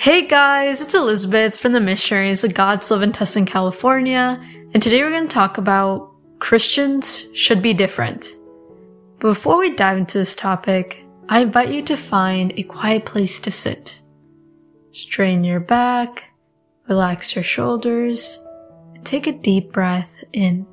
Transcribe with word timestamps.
Hey 0.00 0.26
guys, 0.26 0.80
it's 0.80 0.94
Elizabeth 0.94 1.58
from 1.58 1.74
the 1.74 1.78
Missionaries 1.78 2.42
of 2.42 2.54
God's 2.54 2.90
Love 2.90 3.02
in 3.02 3.12
Tustin, 3.12 3.46
California, 3.46 4.42
and 4.72 4.82
today 4.82 5.02
we're 5.02 5.10
going 5.10 5.28
to 5.28 5.34
talk 5.34 5.58
about 5.58 6.14
Christians 6.38 7.26
should 7.34 7.60
be 7.60 7.74
different. 7.74 8.26
Before 9.18 9.58
we 9.58 9.76
dive 9.76 9.98
into 9.98 10.16
this 10.16 10.34
topic, 10.34 11.04
I 11.28 11.40
invite 11.40 11.68
you 11.68 11.82
to 11.82 11.98
find 11.98 12.54
a 12.56 12.62
quiet 12.62 13.04
place 13.04 13.38
to 13.40 13.50
sit. 13.50 14.00
Strain 14.92 15.44
your 15.44 15.60
back, 15.60 16.24
relax 16.88 17.34
your 17.34 17.44
shoulders, 17.44 18.42
and 18.94 19.04
take 19.04 19.26
a 19.26 19.32
deep 19.32 19.70
breath 19.70 20.14
in. 20.32 20.66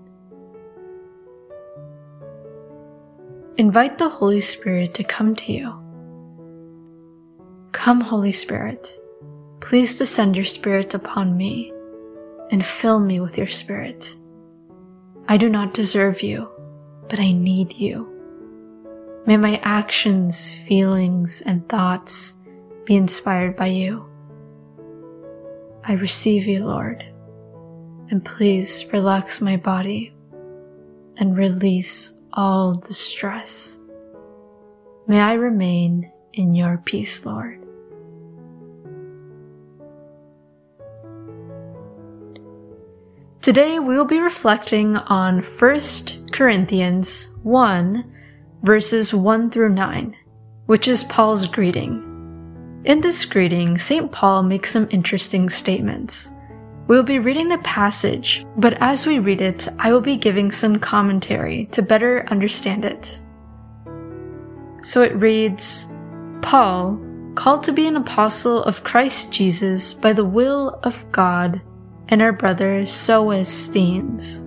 Invite 3.58 3.98
the 3.98 4.08
Holy 4.08 4.40
Spirit 4.40 4.94
to 4.94 5.04
come 5.04 5.36
to 5.36 5.52
you. 5.52 5.74
Come, 7.74 8.00
Holy 8.00 8.32
Spirit, 8.32 8.98
please 9.68 9.96
descend 9.96 10.34
your 10.34 10.46
Spirit 10.46 10.94
upon 10.94 11.36
me 11.36 11.74
and 12.52 12.66
fill 12.66 13.02
me 13.02 13.20
with 13.20 13.38
your 13.38 13.50
Spirit. 13.50 14.16
I 15.28 15.36
do 15.36 15.50
not 15.50 15.74
deserve 15.74 16.24
you, 16.24 16.50
but 17.10 17.20
I 17.20 17.34
need 17.34 17.74
you. 17.74 18.08
May 19.26 19.36
my 19.36 19.58
actions, 19.58 20.50
feelings, 20.50 21.42
and 21.42 21.68
thoughts 21.68 22.36
be 22.86 22.96
inspired 22.96 23.58
by 23.58 23.68
you. 23.68 24.10
I 25.84 25.94
receive 25.96 26.48
you, 26.48 26.66
Lord, 26.66 27.04
and 28.10 28.24
please 28.24 28.86
relax 28.94 29.42
my 29.42 29.58
body 29.58 30.14
and 31.18 31.36
release 31.36 32.18
all 32.32 32.76
the 32.76 32.94
stress. 32.94 33.78
May 35.08 35.20
I 35.20 35.34
remain 35.34 36.10
in 36.32 36.56
your 36.56 36.82
peace, 36.86 37.26
Lord. 37.26 37.67
Today 43.42 43.80
we 43.80 43.96
will 43.96 44.06
be 44.06 44.20
reflecting 44.20 44.98
on 44.98 45.40
1 45.42 45.80
Corinthians 46.32 47.30
1 47.44 48.14
verses 48.64 49.14
1 49.14 49.52
through 49.52 49.70
9, 49.70 50.16
which 50.66 50.88
is 50.88 51.04
Paul's 51.06 51.48
greeting. 51.48 52.04
In 52.84 53.00
this 53.00 53.24
greeting, 53.26 53.78
St. 53.78 54.12
Paul 54.12 54.44
makes 54.44 54.72
some 54.72 54.88
interesting 54.92 55.50
statements. 55.50 56.30
We'll 56.88 57.04
be 57.04 57.20
reading 57.20 57.48
the 57.48 57.60
passage, 57.60 58.46
but 58.58 58.74
as 58.82 59.06
we 59.06 59.20
read 59.20 59.42
it, 59.42 59.68
I 59.78 59.92
will 59.92 60.02
be 60.02 60.18
giving 60.18 60.52
some 60.52 60.78
commentary 60.78 61.68
to 61.72 61.82
better 61.82 62.26
understand 62.30 62.86
it. 62.86 63.20
So 64.82 65.04
it 65.04 65.16
reads 65.16 65.88
Paul, 66.42 67.00
called 67.36 67.64
to 67.66 67.72
be 67.72 67.88
an 67.88 67.98
apostle 67.98 68.64
of 68.64 68.84
Christ 68.84 69.32
Jesus 69.32 69.94
by 69.94 70.12
the 70.14 70.26
will 70.26 70.80
of 70.84 71.06
God, 71.12 71.62
and 72.10 72.22
our 72.22 72.32
brother 72.32 72.86
Sosthenes. 72.86 74.44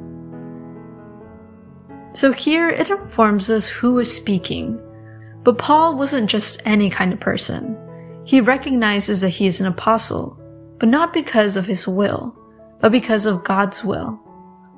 So 2.13 2.33
here 2.33 2.71
it 2.71 2.91
informs 2.91 3.49
us 3.51 3.69
who 3.69 3.99
is 3.99 4.15
speaking. 4.15 4.81
But 5.43 5.59
Paul 5.59 5.97
wasn't 5.97 6.29
just 6.29 6.61
any 6.65 6.91
kind 6.91 7.13
of 7.13 7.21
person. 7.21 7.77
He 8.25 8.41
recognizes 8.41 9.21
that 9.21 9.31
he 9.31 9.47
is 9.47 9.61
an 9.61 9.67
apostle, 9.67 10.39
but 10.79 10.89
not 10.89 11.13
because 11.13 11.57
of 11.57 11.67
his 11.67 11.87
will, 11.87 12.37
but 12.81 12.93
because 12.93 13.27
of 13.27 13.45
God's 13.45 13.85
will. 13.85 14.21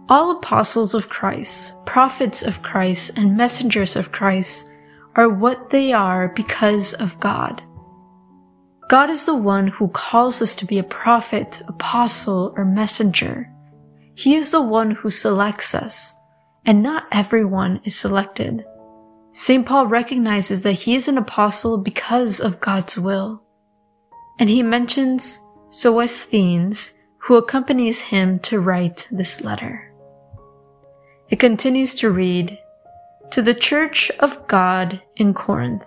All 0.09 0.31
apostles 0.33 0.95
of 0.95 1.09
Christ, 1.09 1.73
prophets 1.87 2.43
of 2.43 2.63
Christ, 2.63 3.13
and 3.17 3.37
messengers 3.37 3.97
of 3.97 4.13
Christ 4.13 4.69
are 5.17 5.29
what 5.29 5.71
they 5.71 5.93
are 5.93 6.29
because 6.29 6.93
of 6.95 7.19
God. 7.19 7.63
God 8.93 9.09
is 9.09 9.25
the 9.25 9.35
one 9.35 9.69
who 9.69 9.89
calls 9.89 10.43
us 10.43 10.55
to 10.57 10.67
be 10.67 10.79
a 10.79 10.83
prophet, 10.83 11.63
apostle, 11.67 12.53
or 12.59 12.67
messenger. 12.67 13.51
He 14.15 14.35
is 14.35 14.51
the 14.51 14.61
one 14.61 14.91
who 14.91 15.11
selects 15.11 15.75
us, 15.75 16.13
and 16.67 16.83
not 16.83 17.05
everyone 17.11 17.81
is 17.85 17.97
selected. 17.97 18.67
St. 19.33 19.65
Paul 19.65 19.87
recognizes 19.87 20.61
that 20.61 20.75
he 20.75 20.95
is 20.95 21.09
an 21.09 21.17
apostle 21.17 21.79
because 21.79 22.39
of 22.39 22.61
God's 22.61 22.99
will. 22.99 23.43
And 24.39 24.51
he 24.51 24.63
mentions 24.63 25.41
Sosthenes, 25.71 26.93
who 27.17 27.37
accompanies 27.37 28.03
him 28.03 28.41
to 28.41 28.61
write 28.61 29.09
this 29.11 29.41
letter. 29.41 29.91
It 31.31 31.41
continues 31.41 31.95
to 31.95 32.11
read, 32.11 32.59
To 33.31 33.41
the 33.41 33.55
Church 33.55 34.11
of 34.21 34.47
God 34.49 35.01
in 35.17 35.33
Corinth. 35.33 35.83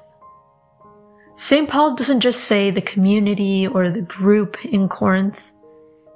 St. 1.38 1.69
Paul 1.69 1.96
doesn't 1.96 2.22
just 2.22 2.46
say 2.46 2.72
the 2.72 2.81
community 2.81 3.68
or 3.68 3.90
the 3.90 4.01
group 4.01 4.63
in 4.63 4.88
Corinth, 4.88 5.51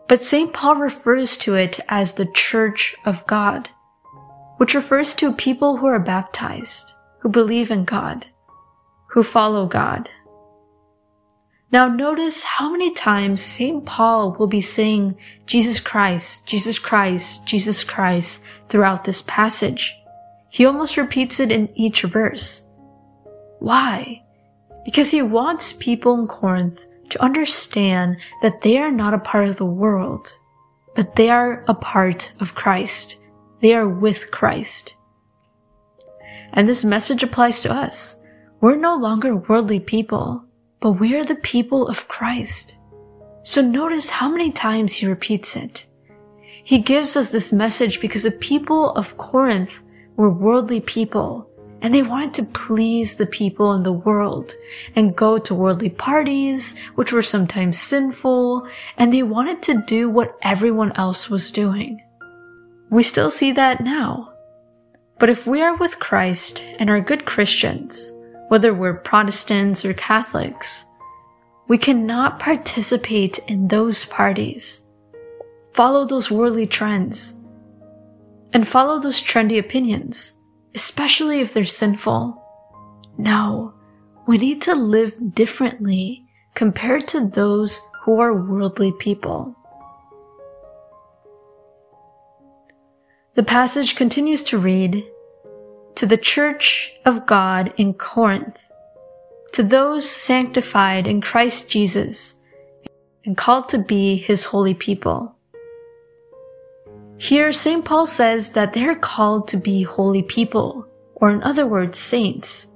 but 0.08 0.24
St. 0.24 0.54
Paul 0.54 0.78
refers 0.78 1.36
to 1.38 1.56
it 1.56 1.80
as 1.90 2.14
the 2.14 2.26
Church 2.28 2.96
of 3.06 3.28
God, 3.28 3.70
which 4.58 4.74
refers 4.74 5.14
to 5.16 5.34
people 5.34 5.78
who 5.78 5.88
are 5.88 6.00
baptized, 6.00 6.94
who 7.20 7.30
believe 7.30 7.70
in 7.70 7.84
God, 7.84 8.28
who 9.08 9.22
follow 9.24 9.68
God. 9.68 10.10
Now 11.72 11.88
notice 11.88 12.44
how 12.44 12.72
many 12.72 12.92
times 12.94 13.42
St. 13.44 13.86
Paul 13.86 14.36
will 14.40 14.48
be 14.48 14.62
saying 14.62 15.18
Jesus 15.46 15.80
Christ, 15.80 16.48
Jesus 16.48 16.80
Christ, 16.80 17.46
Jesus 17.46 17.84
Christ 17.84 18.42
throughout 18.70 19.04
this 19.04 19.22
passage. 19.24 19.94
He 20.50 20.66
almost 20.66 20.98
repeats 20.98 21.40
it 21.40 21.52
in 21.52 21.70
each 21.78 22.04
verse. 22.04 22.66
Why? 23.60 24.24
Because 24.90 25.12
he 25.12 25.22
wants 25.22 25.74
people 25.74 26.20
in 26.20 26.26
Corinth 26.26 26.84
to 27.10 27.22
understand 27.22 28.18
that 28.42 28.62
they 28.62 28.80
are 28.80 28.90
not 28.90 29.14
a 29.14 29.20
part 29.20 29.48
of 29.48 29.58
the 29.58 29.66
world, 29.66 30.36
but 30.96 31.16
they 31.16 31.30
are 31.30 31.64
a 31.68 31.76
part 31.76 32.34
of 32.40 32.56
Christ. 32.56 33.18
They 33.60 33.76
are 33.76 33.88
with 33.88 34.32
Christ. 34.32 34.96
And 36.54 36.68
this 36.68 36.84
message 36.84 37.22
applies 37.22 37.62
to 37.62 37.72
us. 37.72 38.20
We're 38.62 38.78
no 38.78 38.96
longer 38.96 39.36
worldly 39.36 39.80
people 39.80 40.50
but 40.80 40.94
we 40.94 41.16
are 41.16 41.26
the 41.26 41.36
people 41.36 41.88
of 41.88 42.08
Christ. 42.08 42.78
So 43.44 43.62
notice 43.62 44.10
how 44.10 44.30
many 44.30 44.52
times 44.52 44.94
he 44.94 45.08
repeats 45.08 45.56
it. 45.56 45.86
He 46.64 46.80
gives 46.80 47.16
us 47.16 47.32
this 47.32 47.52
message 47.52 48.00
because 48.00 48.24
the 48.24 48.32
people 48.32 48.92
of 48.92 49.18
Corinth 49.18 49.82
were 50.16 50.30
worldly 50.30 50.80
people 50.80 51.49
and 51.82 51.94
they 51.94 52.02
wanted 52.02 52.34
to 52.36 52.44
please 52.44 53.16
the 53.16 53.26
people 53.26 53.74
in 53.74 53.84
the 53.84 53.92
world 53.92 54.54
and 54.96 55.16
go 55.16 55.38
to 55.38 55.56
worldly 55.56 55.90
parties, 55.90 56.76
which 56.96 57.14
were 57.14 57.22
sometimes 57.22 57.80
sinful, 57.80 58.68
and 58.98 59.14
they 59.14 59.24
wanted 59.24 59.62
to 59.64 59.84
do 59.88 60.10
what 60.10 60.38
everyone 60.42 60.92
else 60.94 61.30
was 61.30 61.52
doing. 61.52 62.04
We 62.90 63.04
still 63.04 63.32
see 63.32 63.52
that 63.54 63.84
now. 63.84 64.34
But 65.20 65.30
if 65.30 65.46
we 65.46 65.62
are 65.62 65.76
with 65.76 66.00
Christ 66.00 66.64
and 66.80 66.90
are 66.90 67.02
good 67.02 67.26
Christians, 67.26 68.12
whether 68.50 68.74
we're 68.74 68.96
Protestants 68.96 69.86
or 69.86 69.94
Catholics. 69.94 70.86
We 71.68 71.78
cannot 71.78 72.40
participate 72.40 73.38
in 73.48 73.68
those 73.68 74.06
parties, 74.06 74.82
follow 75.74 76.04
those 76.04 76.32
worldly 76.32 76.66
trends, 76.66 77.36
and 78.52 78.68
follow 78.68 79.00
those 79.00 79.22
trendy 79.22 79.60
opinions, 79.60 80.34
especially 80.76 81.42
if 81.42 81.54
they're 81.54 81.66
sinful. 81.66 82.42
No, 83.18 83.74
we 84.28 84.38
need 84.38 84.62
to 84.64 84.76
live 84.76 85.34
differently 85.34 86.26
compared 86.56 87.08
to 87.10 87.28
those 87.28 87.80
who 88.04 88.20
are 88.20 88.34
worldly 88.34 88.92
people. 88.94 89.56
The 93.36 93.44
passage 93.44 93.96
continues 93.96 94.44
to 94.44 94.58
read, 94.58 95.06
to 95.96 96.06
the 96.06 96.18
church 96.18 96.94
of 97.06 97.26
God 97.26 97.74
in 97.78 97.94
Corinth, 97.94 98.58
to 99.54 99.64
those 99.64 100.10
sanctified 100.10 101.08
in 101.08 101.22
Christ 101.22 101.70
Jesus 101.70 102.36
and 103.26 103.38
called 103.38 103.70
to 103.70 103.78
be 103.78 104.16
his 104.16 104.44
holy 104.44 104.74
people. 104.74 105.36
Here, 107.20 107.52
St. 107.52 107.84
Paul 107.84 108.08
says 108.08 108.52
that 108.54 108.72
they're 108.72 108.96
called 108.96 109.50
to 109.50 109.58
be 109.58 109.84
holy 109.84 110.24
people, 110.24 110.88
or 111.16 111.30
in 111.32 111.44
other 111.44 111.68
words, 111.68 112.00
saints. 112.00 112.68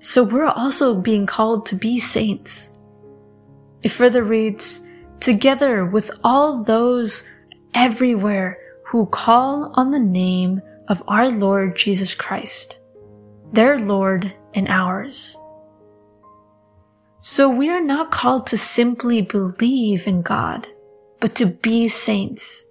So 0.00 0.22
we're 0.22 0.44
also 0.44 0.94
being 0.94 1.26
called 1.26 1.66
to 1.66 1.74
be 1.74 1.98
saints. 1.98 2.70
It 3.82 3.88
further 3.88 4.22
reads, 4.22 4.86
together 5.18 5.84
with 5.84 6.12
all 6.22 6.62
those 6.62 7.24
everywhere 7.74 8.58
who 8.86 9.06
call 9.06 9.72
on 9.74 9.90
the 9.90 9.98
name 9.98 10.62
of 10.86 11.02
our 11.08 11.28
Lord 11.28 11.76
Jesus 11.76 12.14
Christ, 12.14 12.78
their 13.52 13.80
Lord 13.80 14.32
and 14.54 14.68
ours. 14.68 15.36
So 17.22 17.50
we 17.50 17.70
are 17.70 17.82
not 17.82 18.12
called 18.12 18.46
to 18.46 18.56
simply 18.56 19.20
believe 19.20 20.06
in 20.06 20.22
God, 20.22 20.68
but 21.18 21.34
to 21.34 21.46
be 21.46 21.88
saints. 21.88 22.64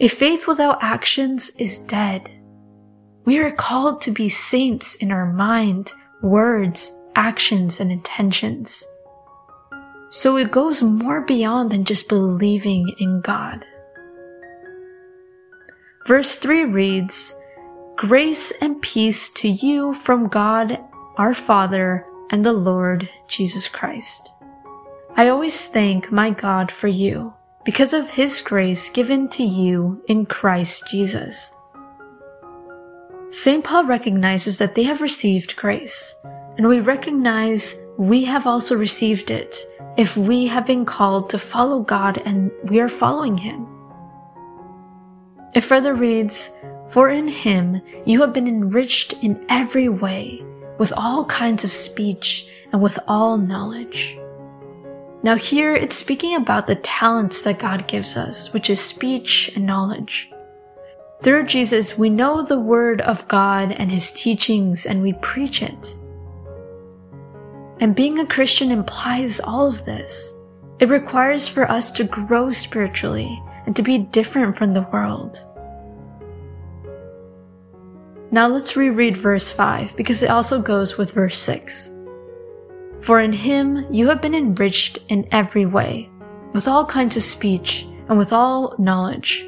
A 0.00 0.08
faith 0.08 0.48
without 0.48 0.82
actions 0.82 1.50
is 1.56 1.78
dead. 1.78 2.28
We 3.24 3.38
are 3.38 3.52
called 3.52 4.02
to 4.02 4.10
be 4.10 4.28
saints 4.28 4.96
in 4.96 5.12
our 5.12 5.32
mind, 5.32 5.92
words, 6.20 6.98
actions, 7.14 7.78
and 7.78 7.92
intentions. 7.92 8.84
So 10.10 10.36
it 10.36 10.50
goes 10.50 10.82
more 10.82 11.20
beyond 11.20 11.70
than 11.70 11.84
just 11.84 12.08
believing 12.08 12.92
in 12.98 13.20
God. 13.20 13.64
Verse 16.08 16.36
3 16.36 16.64
reads, 16.64 17.34
Grace 17.96 18.52
and 18.60 18.82
peace 18.82 19.30
to 19.34 19.48
you 19.48 19.94
from 19.94 20.26
God 20.26 20.78
our 21.16 21.34
Father 21.34 22.04
and 22.30 22.44
the 22.44 22.52
Lord 22.52 23.08
Jesus 23.28 23.68
Christ. 23.68 24.32
I 25.16 25.28
always 25.28 25.64
thank 25.64 26.10
my 26.10 26.30
God 26.30 26.72
for 26.72 26.88
you 26.88 27.32
because 27.64 27.94
of 27.94 28.10
his 28.10 28.40
grace 28.40 28.90
given 28.90 29.28
to 29.28 29.42
you 29.42 30.02
in 30.06 30.26
Christ 30.26 30.84
Jesus. 30.90 31.50
St. 33.30 33.64
Paul 33.64 33.86
recognizes 33.86 34.58
that 34.58 34.74
they 34.74 34.84
have 34.84 35.00
received 35.00 35.56
grace, 35.56 36.14
and 36.56 36.68
we 36.68 36.80
recognize 36.80 37.76
we 37.98 38.24
have 38.24 38.46
also 38.46 38.76
received 38.76 39.30
it 39.30 39.58
if 39.96 40.16
we 40.16 40.46
have 40.46 40.66
been 40.66 40.84
called 40.84 41.30
to 41.30 41.38
follow 41.38 41.80
God 41.80 42.20
and 42.24 42.50
we 42.64 42.80
are 42.80 42.88
following 42.88 43.38
him. 43.38 43.66
It 45.54 45.62
further 45.62 45.94
reads, 45.94 46.50
For 46.90 47.08
in 47.08 47.28
him 47.28 47.80
you 48.04 48.20
have 48.20 48.32
been 48.32 48.48
enriched 48.48 49.14
in 49.14 49.44
every 49.48 49.88
way, 49.88 50.44
with 50.78 50.92
all 50.96 51.24
kinds 51.26 51.64
of 51.64 51.72
speech 51.72 52.46
and 52.72 52.82
with 52.82 52.98
all 53.06 53.38
knowledge. 53.38 54.18
Now, 55.24 55.36
here 55.36 55.74
it's 55.74 55.96
speaking 55.96 56.34
about 56.34 56.66
the 56.66 56.74
talents 56.74 57.40
that 57.42 57.58
God 57.58 57.88
gives 57.88 58.14
us, 58.14 58.52
which 58.52 58.68
is 58.68 58.78
speech 58.78 59.50
and 59.56 59.64
knowledge. 59.64 60.30
Through 61.22 61.46
Jesus, 61.46 61.96
we 61.96 62.10
know 62.10 62.42
the 62.42 62.60
Word 62.60 63.00
of 63.00 63.26
God 63.26 63.72
and 63.72 63.90
His 63.90 64.12
teachings, 64.12 64.84
and 64.84 65.00
we 65.00 65.14
preach 65.14 65.62
it. 65.62 65.96
And 67.80 67.94
being 67.94 68.18
a 68.18 68.26
Christian 68.26 68.70
implies 68.70 69.40
all 69.40 69.66
of 69.66 69.86
this. 69.86 70.34
It 70.78 70.90
requires 70.90 71.48
for 71.48 71.70
us 71.70 71.90
to 71.92 72.04
grow 72.04 72.52
spiritually 72.52 73.42
and 73.64 73.74
to 73.76 73.82
be 73.82 73.96
different 73.96 74.58
from 74.58 74.74
the 74.74 74.86
world. 74.92 75.42
Now 78.30 78.48
let's 78.48 78.76
reread 78.76 79.16
verse 79.16 79.50
5 79.50 79.96
because 79.96 80.22
it 80.22 80.28
also 80.28 80.60
goes 80.60 80.98
with 80.98 81.12
verse 81.12 81.38
6. 81.38 81.88
For 83.04 83.20
in 83.20 83.34
him 83.34 83.84
you 83.92 84.08
have 84.08 84.22
been 84.22 84.34
enriched 84.34 84.98
in 85.10 85.28
every 85.30 85.66
way, 85.66 86.08
with 86.54 86.66
all 86.66 86.86
kinds 86.86 87.18
of 87.18 87.22
speech 87.22 87.86
and 88.08 88.16
with 88.16 88.32
all 88.32 88.74
knowledge. 88.78 89.46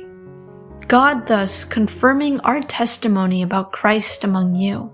God 0.89 1.27
thus 1.27 1.65
confirming 1.65 2.39
our 2.41 2.61
testimony 2.61 3.41
about 3.43 3.73
Christ 3.73 4.25
among 4.25 4.57
you. 4.57 4.93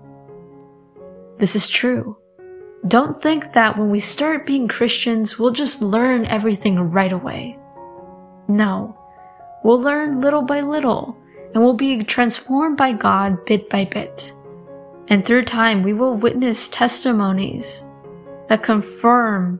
This 1.39 1.57
is 1.57 1.67
true. 1.67 2.15
Don't 2.87 3.21
think 3.21 3.51
that 3.51 3.77
when 3.77 3.89
we 3.89 3.99
start 3.99 4.45
being 4.45 4.69
Christians, 4.69 5.37
we'll 5.37 5.51
just 5.51 5.81
learn 5.81 6.25
everything 6.25 6.79
right 6.79 7.11
away. 7.11 7.59
No, 8.47 8.97
we'll 9.65 9.81
learn 9.81 10.21
little 10.21 10.41
by 10.41 10.61
little 10.61 11.17
and 11.53 11.61
we'll 11.61 11.73
be 11.73 12.01
transformed 12.05 12.77
by 12.77 12.93
God 12.93 13.43
bit 13.45 13.69
by 13.69 13.83
bit. 13.83 14.33
And 15.09 15.25
through 15.25 15.43
time, 15.43 15.83
we 15.83 15.91
will 15.91 16.15
witness 16.15 16.69
testimonies 16.69 17.83
that 18.49 18.63
confirm 18.63 19.59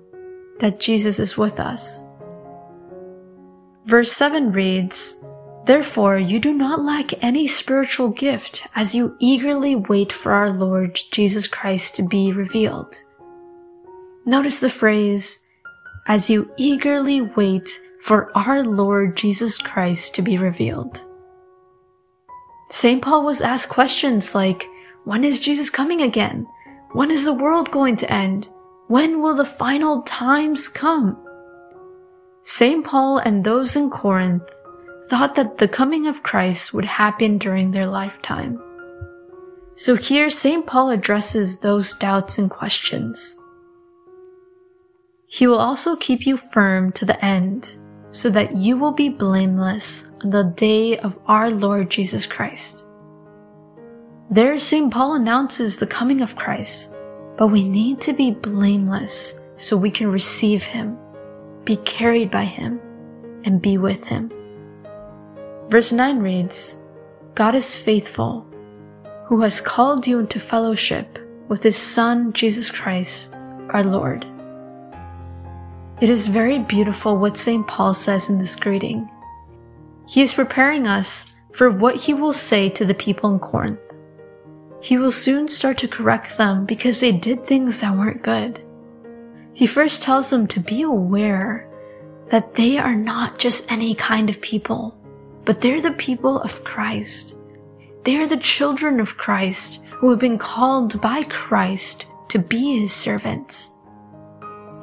that 0.60 0.80
Jesus 0.80 1.20
is 1.20 1.38
with 1.38 1.60
us. 1.60 2.04
Verse 3.86 4.12
7 4.12 4.52
reads, 4.52 5.18
Therefore, 5.66 6.18
you 6.18 6.40
do 6.40 6.54
not 6.54 6.84
lack 6.84 7.24
any 7.24 7.48
spiritual 7.48 8.10
gift 8.10 8.68
as 8.76 8.94
you 8.94 9.16
eagerly 9.20 9.76
wait 9.76 10.12
for 10.12 10.34
our 10.34 10.50
Lord 10.50 11.00
Jesus 11.12 11.48
Christ 11.48 11.96
to 11.96 12.08
be 12.08 12.32
revealed. 12.34 13.02
Notice 14.26 14.60
the 14.60 14.70
phrase, 14.70 15.40
as 16.08 16.30
you 16.30 16.52
eagerly 16.58 17.22
wait 17.22 17.70
for 18.02 18.36
our 18.38 18.64
Lord 18.64 19.16
Jesus 19.16 19.58
Christ 19.58 20.16
to 20.16 20.22
be 20.22 20.38
revealed. 20.38 21.06
St. 22.70 23.02
Paul 23.02 23.24
was 23.24 23.40
asked 23.40 23.70
questions 23.70 24.34
like, 24.34 24.66
when 25.06 25.24
is 25.24 25.40
Jesus 25.40 25.70
coming 25.70 26.02
again? 26.02 26.48
When 26.94 27.12
is 27.12 27.26
the 27.26 27.34
world 27.34 27.72
going 27.72 27.98
to 27.98 28.12
end? 28.12 28.50
When 28.88 29.22
will 29.22 29.36
the 29.36 29.46
final 29.46 30.02
times 30.04 30.68
come? 30.68 31.18
St. 32.44 32.86
Paul 32.86 33.18
and 33.20 33.44
those 33.44 33.76
in 33.76 33.90
Corinth 33.90 34.44
thought 35.08 35.36
that 35.36 35.58
the 35.58 35.68
coming 35.68 36.08
of 36.08 36.24
Christ 36.24 36.74
would 36.74 36.86
happen 36.86 37.38
during 37.38 37.72
their 37.72 37.88
lifetime. 37.88 38.62
So 39.76 39.96
here 39.96 40.30
St. 40.30 40.66
Paul 40.68 40.92
addresses 40.92 41.60
those 41.60 41.94
doubts 41.94 42.38
and 42.38 42.50
questions. 42.50 43.38
He 45.28 45.48
will 45.48 45.58
also 45.58 45.96
keep 45.96 46.28
you 46.28 46.38
firm 46.38 46.92
to 46.92 47.06
the 47.06 47.24
end 47.26 47.78
so 48.12 48.30
that 48.30 48.56
you 48.56 48.78
will 48.78 48.94
be 48.94 49.10
blameless 49.10 50.08
on 50.24 50.30
the 50.30 50.44
day 50.44 51.00
of 51.00 51.18
our 51.26 51.50
Lord 51.50 51.90
Jesus 51.90 52.28
Christ. 52.28 52.86
There, 54.30 54.60
St. 54.60 54.94
Paul 54.94 55.16
announces 55.16 55.78
the 55.78 55.88
coming 55.88 56.22
of 56.22 56.36
Christ, 56.36 56.93
but 57.38 57.48
we 57.48 57.68
need 57.68 58.02
to 58.02 58.14
be 58.14 58.32
blameless 58.32 59.40
so 59.58 59.78
we 59.78 59.92
can 59.92 60.12
receive 60.12 60.64
Him, 60.64 60.98
be 61.66 61.78
carried 61.78 62.30
by 62.30 62.46
Him, 62.46 62.80
and 63.44 63.62
be 63.62 63.78
with 63.78 64.04
Him. 64.04 64.32
Verse 65.70 65.92
9 65.92 66.20
reads, 66.20 66.78
God 67.36 67.56
is 67.56 67.78
faithful, 67.78 68.46
who 69.26 69.42
has 69.42 69.62
called 69.62 70.06
you 70.06 70.20
into 70.20 70.40
fellowship 70.40 71.18
with 71.48 71.64
His 71.64 71.78
Son, 71.78 72.34
Jesus 72.34 72.70
Christ, 72.70 73.34
our 73.70 73.84
Lord. 73.84 74.26
It 76.02 76.10
is 76.10 76.28
very 76.28 76.60
beautiful 76.60 77.18
what 77.18 77.38
St. 77.38 77.66
Paul 77.68 77.94
says 77.94 78.30
in 78.30 78.38
this 78.38 78.56
greeting. 78.56 79.10
He 80.08 80.22
is 80.22 80.34
preparing 80.34 80.86
us 80.86 81.34
for 81.54 81.70
what 81.70 81.96
he 81.96 82.14
will 82.14 82.34
say 82.34 82.70
to 82.70 82.84
the 82.84 82.94
people 82.94 83.32
in 83.32 83.40
Corinth. 83.40 83.80
He 84.84 84.98
will 84.98 85.14
soon 85.14 85.48
start 85.48 85.78
to 85.78 85.88
correct 85.88 86.38
them 86.38 86.66
because 86.66 87.00
they 87.00 87.14
did 87.14 87.48
things 87.48 87.80
that 87.80 87.96
weren't 87.96 88.22
good. 88.22 88.62
He 89.54 89.66
first 89.66 90.04
tells 90.04 90.30
them 90.30 90.46
to 90.48 90.60
be 90.60 90.82
aware 90.82 91.70
that 92.28 92.56
they 92.56 92.78
are 92.78 92.94
not 92.94 93.40
just 93.40 93.72
any 93.72 93.96
kind 93.96 94.30
of 94.30 94.42
people, 94.42 94.94
but 95.46 95.62
they're 95.62 95.82
the 95.82 95.94
people 95.94 96.38
of 96.42 96.66
Christ. 96.66 97.34
They 98.04 98.18
are 98.18 98.28
the 98.28 98.36
children 98.36 99.00
of 99.00 99.16
Christ 99.16 99.82
who 99.90 100.10
have 100.10 100.20
been 100.20 100.38
called 100.38 101.00
by 101.00 101.24
Christ 101.24 102.06
to 102.28 102.40
be 102.40 102.82
his 102.82 102.92
servants. 102.92 103.70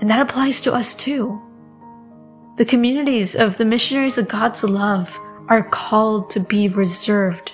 And 0.01 0.09
that 0.09 0.21
applies 0.21 0.63
to 0.63 0.73
us 0.73 0.95
too. 0.95 1.39
The 2.57 2.65
communities 2.65 3.37
of 3.37 3.59
the 3.59 3.67
missionaries 3.67 4.17
of 4.17 4.29
God's 4.29 4.65
love 4.65 5.21
are 5.49 5.63
called 5.63 6.31
to 6.31 6.41
be 6.41 6.69
reserved 6.69 7.53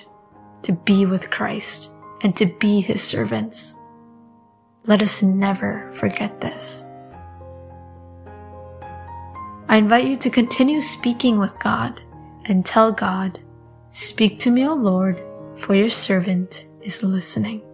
to 0.61 0.71
be 0.71 1.05
with 1.05 1.29
Christ 1.29 1.91
and 2.21 2.35
to 2.37 2.45
be 2.45 2.81
his 2.81 3.01
servants. 3.01 3.75
Let 4.85 5.01
us 5.01 5.21
never 5.21 5.91
forget 5.93 6.39
this. 6.41 6.85
I 9.69 9.77
invite 9.77 10.05
you 10.05 10.15
to 10.15 10.29
continue 10.29 10.79
speaking 10.79 11.39
with 11.39 11.59
God 11.59 12.01
and 12.45 12.65
tell 12.65 12.91
God, 12.91 13.39
Speak 13.89 14.39
to 14.41 14.51
me, 14.51 14.67
O 14.67 14.73
Lord, 14.73 15.21
for 15.57 15.73
your 15.75 15.89
servant 15.89 16.67
is 16.81 17.03
listening. 17.03 17.66